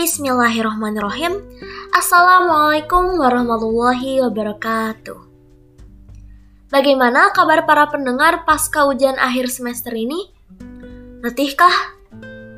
Bismillahirrahmanirrahim. 0.00 1.44
Assalamualaikum 1.92 3.20
warahmatullahi 3.20 4.24
wabarakatuh. 4.24 5.28
Bagaimana 6.72 7.28
kabar 7.36 7.68
para 7.68 7.84
pendengar 7.92 8.48
pasca 8.48 8.88
ujian 8.88 9.20
akhir 9.20 9.52
semester 9.52 9.92
ini? 9.92 10.32
Letihkah? 11.20 12.00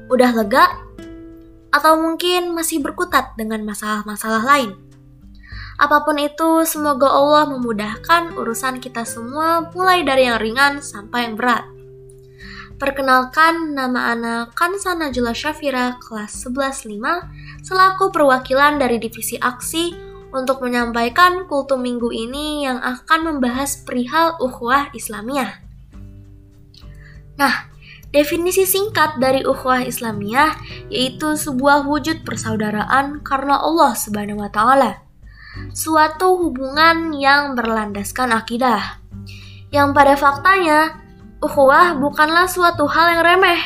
Udah 0.06 0.30
lega? 0.38 0.70
Atau 1.74 1.98
mungkin 1.98 2.54
masih 2.54 2.78
berkutat 2.78 3.34
dengan 3.34 3.66
masalah-masalah 3.66 4.46
lain? 4.46 4.78
Apa 5.82 6.06
pun 6.06 6.22
itu, 6.22 6.62
semoga 6.62 7.10
Allah 7.10 7.50
memudahkan 7.50 8.38
urusan 8.38 8.78
kita 8.78 9.02
semua 9.02 9.66
mulai 9.74 10.06
dari 10.06 10.30
yang 10.30 10.38
ringan 10.38 10.78
sampai 10.78 11.26
yang 11.26 11.34
berat. 11.34 11.66
Perkenalkan, 12.82 13.78
nama 13.78 14.10
anak 14.10 14.58
Kansa 14.58 14.98
Najula 14.98 15.30
Syafira, 15.30 16.02
kelas 16.02 16.34
11.5, 16.50 16.98
selaku 17.62 18.10
perwakilan 18.10 18.82
dari 18.82 18.98
Divisi 18.98 19.38
Aksi 19.38 19.94
untuk 20.34 20.58
menyampaikan 20.66 21.46
kultum 21.46 21.86
minggu 21.86 22.10
ini 22.10 22.66
yang 22.66 22.82
akan 22.82 23.30
membahas 23.38 23.86
perihal 23.86 24.34
ukhuwah 24.42 24.90
Islamiyah. 24.98 25.62
Nah, 27.38 27.70
definisi 28.10 28.66
singkat 28.66 29.22
dari 29.22 29.46
ukhuwah 29.46 29.86
Islamiyah 29.86 30.58
yaitu 30.90 31.38
sebuah 31.38 31.86
wujud 31.86 32.26
persaudaraan 32.26 33.22
karena 33.22 33.62
Allah 33.62 33.94
Subhanahu 33.94 34.42
wa 34.42 34.50
taala. 34.50 35.06
Suatu 35.70 36.34
hubungan 36.34 37.14
yang 37.14 37.54
berlandaskan 37.54 38.34
akidah. 38.34 38.98
Yang 39.70 39.88
pada 39.94 40.14
faktanya 40.18 41.01
ukhuwah 41.42 41.98
bukanlah 41.98 42.46
suatu 42.46 42.86
hal 42.86 43.18
yang 43.18 43.22
remeh, 43.26 43.60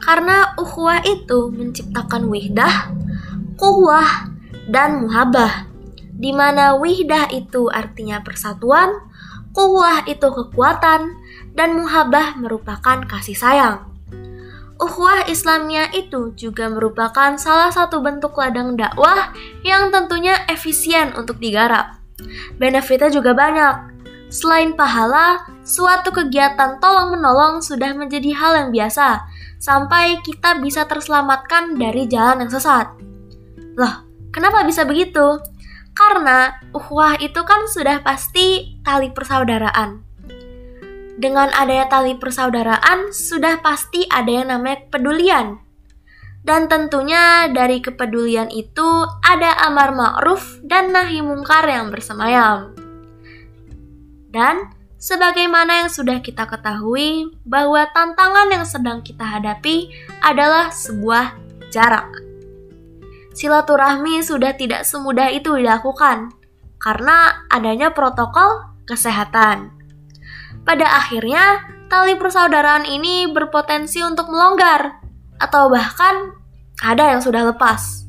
karena 0.00 0.56
ukhuwah 0.56 1.04
itu 1.04 1.52
menciptakan 1.52 2.32
wihdah, 2.32 2.90
kuwah, 3.60 4.32
dan 4.72 5.04
muhabah. 5.04 5.68
Di 6.20 6.32
mana 6.32 6.76
wihdah 6.80 7.28
itu 7.32 7.68
artinya 7.68 8.24
persatuan, 8.24 8.96
kuwah 9.52 10.04
itu 10.08 10.24
kekuatan, 10.24 11.12
dan 11.52 11.76
muhabah 11.76 12.40
merupakan 12.40 13.04
kasih 13.04 13.36
sayang. 13.36 13.84
Ukhuwah 14.80 15.28
Islamiyah 15.28 15.92
itu 15.92 16.32
juga 16.40 16.72
merupakan 16.72 17.36
salah 17.36 17.68
satu 17.68 18.00
bentuk 18.00 18.32
ladang 18.40 18.80
dakwah 18.80 19.28
yang 19.60 19.92
tentunya 19.92 20.40
efisien 20.48 21.12
untuk 21.12 21.36
digarap. 21.36 22.00
Benefitnya 22.56 23.12
juga 23.12 23.36
banyak, 23.36 23.89
Selain 24.30 24.78
pahala, 24.78 25.42
suatu 25.66 26.14
kegiatan 26.14 26.78
tolong-menolong 26.78 27.58
sudah 27.66 27.90
menjadi 27.98 28.30
hal 28.38 28.52
yang 28.54 28.70
biasa, 28.70 29.26
sampai 29.58 30.22
kita 30.22 30.62
bisa 30.62 30.86
terselamatkan 30.86 31.74
dari 31.74 32.06
jalan 32.06 32.46
yang 32.46 32.50
sesat. 32.54 32.94
Loh, 33.74 34.06
kenapa 34.30 34.62
bisa 34.62 34.86
begitu? 34.86 35.42
Karena 35.98 36.54
uhwah 36.70 37.18
itu 37.18 37.42
kan 37.42 37.66
sudah 37.66 38.06
pasti 38.06 38.78
tali 38.86 39.10
persaudaraan. 39.10 40.06
Dengan 41.18 41.50
adanya 41.50 41.90
tali 41.90 42.14
persaudaraan, 42.14 43.10
sudah 43.10 43.58
pasti 43.60 44.06
ada 44.08 44.30
yang 44.30 44.48
namanya 44.48 44.86
kepedulian. 44.86 45.58
Dan 46.40 46.72
tentunya 46.72 47.50
dari 47.52 47.84
kepedulian 47.84 48.48
itu 48.48 49.04
ada 49.20 49.60
amar 49.68 49.92
ma'ruf 49.92 50.62
dan 50.64 50.94
nahi 50.94 51.20
mungkar 51.20 51.68
yang 51.68 51.92
bersemayam. 51.92 52.79
Dan 54.30 54.70
sebagaimana 54.96 55.84
yang 55.86 55.90
sudah 55.90 56.22
kita 56.22 56.46
ketahui 56.46 57.34
bahwa 57.42 57.82
tantangan 57.90 58.48
yang 58.50 58.66
sedang 58.66 59.02
kita 59.02 59.26
hadapi 59.26 59.90
adalah 60.22 60.70
sebuah 60.70 61.34
jarak. 61.74 62.08
Silaturahmi 63.34 64.22
sudah 64.22 64.54
tidak 64.54 64.82
semudah 64.86 65.30
itu 65.30 65.54
dilakukan 65.54 66.34
karena 66.82 67.46
adanya 67.52 67.94
protokol 67.94 68.70
kesehatan. 68.88 69.70
Pada 70.66 70.86
akhirnya, 70.98 71.62
tali 71.86 72.18
persaudaraan 72.18 72.84
ini 72.86 73.30
berpotensi 73.30 74.02
untuk 74.02 74.28
melonggar 74.28 75.00
atau 75.40 75.72
bahkan 75.72 76.36
ada 76.84 77.16
yang 77.16 77.20
sudah 77.22 77.48
lepas. 77.48 77.99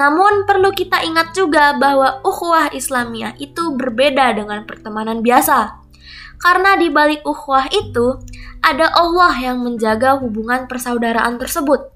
Namun 0.00 0.48
perlu 0.48 0.72
kita 0.72 1.04
ingat 1.04 1.36
juga 1.36 1.76
bahwa 1.76 2.24
ukhuwah 2.24 2.72
Islamiyah 2.72 3.36
itu 3.36 3.76
berbeda 3.76 4.32
dengan 4.32 4.64
pertemanan 4.64 5.20
biasa. 5.20 5.76
Karena 6.40 6.80
di 6.80 6.88
balik 6.88 7.20
ukhuwah 7.20 7.68
itu 7.68 8.16
ada 8.64 8.88
Allah 8.96 9.36
yang 9.36 9.60
menjaga 9.60 10.16
hubungan 10.16 10.64
persaudaraan 10.64 11.36
tersebut. 11.36 11.92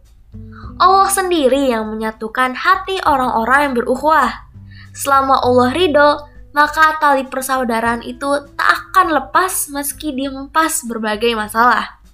Allah 0.77 1.09
sendiri 1.09 1.73
yang 1.73 1.89
menyatukan 1.89 2.53
hati 2.53 3.01
orang-orang 3.09 3.73
yang 3.73 3.75
berukhuwah. 3.81 4.53
Selama 4.93 5.41
Allah 5.41 5.73
ridho, 5.73 6.11
maka 6.53 7.01
tali 7.01 7.25
persaudaraan 7.25 8.05
itu 8.05 8.29
tak 8.53 8.93
akan 8.93 9.17
lepas 9.17 9.73
meski 9.73 10.13
dihempas 10.13 10.85
berbagai 10.85 11.33
masalah. 11.33 12.05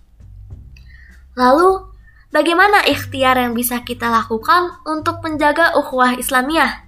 Lalu, 1.34 1.89
Bagaimana 2.30 2.86
ikhtiar 2.86 3.42
yang 3.42 3.58
bisa 3.58 3.82
kita 3.82 4.06
lakukan 4.06 4.78
untuk 4.86 5.18
menjaga 5.18 5.74
ukhuwah 5.74 6.14
Islamiyah? 6.14 6.86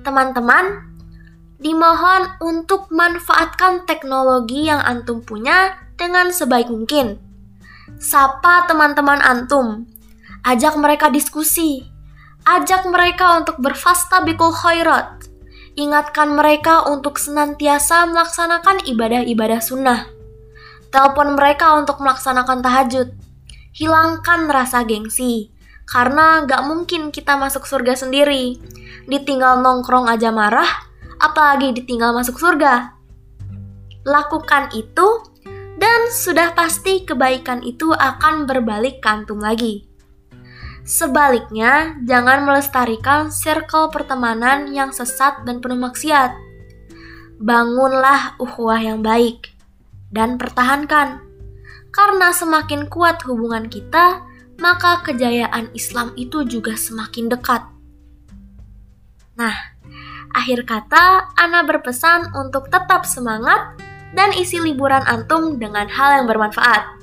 Teman-teman, 0.00 0.96
dimohon 1.60 2.40
untuk 2.40 2.88
manfaatkan 2.88 3.84
teknologi 3.84 4.64
yang 4.64 4.80
antum 4.80 5.20
punya 5.20 5.76
dengan 6.00 6.32
sebaik 6.32 6.72
mungkin. 6.72 7.20
Sapa 8.00 8.64
teman-teman 8.64 9.20
antum, 9.20 9.84
ajak 10.48 10.72
mereka 10.80 11.12
diskusi, 11.12 11.84
ajak 12.48 12.88
mereka 12.88 13.36
untuk 13.36 13.60
berfastabikul 13.60 14.56
khairat, 14.56 15.20
ingatkan 15.76 16.32
mereka 16.32 16.88
untuk 16.88 17.20
senantiasa 17.20 18.08
melaksanakan 18.08 18.88
ibadah-ibadah 18.88 19.60
sunnah. 19.60 20.08
Telepon 20.88 21.36
mereka 21.36 21.76
untuk 21.76 22.00
melaksanakan 22.00 22.64
tahajud 22.64 23.20
hilangkan 23.74 24.50
rasa 24.50 24.82
gengsi. 24.86 25.50
Karena 25.90 26.46
gak 26.46 26.70
mungkin 26.70 27.10
kita 27.10 27.34
masuk 27.34 27.66
surga 27.66 27.98
sendiri. 27.98 28.62
Ditinggal 29.10 29.58
nongkrong 29.58 30.06
aja 30.06 30.30
marah, 30.30 30.86
apalagi 31.18 31.74
ditinggal 31.74 32.14
masuk 32.14 32.38
surga. 32.38 32.94
Lakukan 34.06 34.70
itu, 34.72 35.08
dan 35.80 36.12
sudah 36.14 36.54
pasti 36.54 37.02
kebaikan 37.02 37.64
itu 37.66 37.90
akan 37.90 38.46
berbalik 38.46 39.02
kantum 39.02 39.42
lagi. 39.42 39.90
Sebaliknya, 40.86 41.98
jangan 42.06 42.46
melestarikan 42.46 43.30
circle 43.34 43.90
pertemanan 43.90 44.70
yang 44.70 44.94
sesat 44.94 45.42
dan 45.42 45.58
penuh 45.58 45.78
maksiat. 45.78 46.34
Bangunlah 47.40 48.36
ukhuwah 48.36 48.78
yang 48.78 49.00
baik 49.00 49.54
dan 50.12 50.36
pertahankan 50.36 51.29
karena 51.90 52.30
semakin 52.30 52.86
kuat 52.86 53.22
hubungan 53.26 53.66
kita, 53.66 54.22
maka 54.62 55.02
kejayaan 55.02 55.72
Islam 55.74 56.14
itu 56.14 56.46
juga 56.46 56.76
semakin 56.76 57.32
dekat. 57.32 57.62
Nah, 59.40 59.56
akhir 60.36 60.68
kata, 60.68 61.34
Ana 61.34 61.64
berpesan 61.64 62.36
untuk 62.36 62.68
tetap 62.68 63.08
semangat 63.08 63.74
dan 64.12 64.34
isi 64.36 64.60
liburan 64.60 65.02
antum 65.08 65.56
dengan 65.56 65.88
hal 65.88 66.22
yang 66.22 66.26
bermanfaat. 66.28 67.00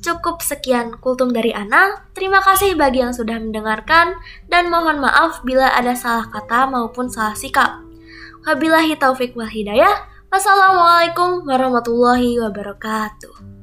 Cukup 0.00 0.38
sekian 0.38 0.94
kultum 1.02 1.34
dari 1.34 1.50
Ana. 1.50 2.06
Terima 2.14 2.38
kasih 2.38 2.78
bagi 2.78 3.02
yang 3.02 3.10
sudah 3.10 3.42
mendengarkan 3.42 4.14
dan 4.46 4.70
mohon 4.70 5.02
maaf 5.02 5.42
bila 5.42 5.74
ada 5.74 5.98
salah 5.98 6.30
kata 6.30 6.70
maupun 6.70 7.10
salah 7.10 7.34
sikap. 7.34 7.82
Wabillahi 8.46 8.94
taufik 8.94 9.34
wal 9.34 9.50
hidayah. 9.50 10.06
Wassalamualaikum 10.30 11.42
warahmatullahi 11.42 12.38
wabarakatuh. 12.38 13.55